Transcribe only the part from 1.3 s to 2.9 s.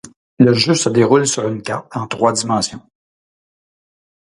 une carte en trois dimensions.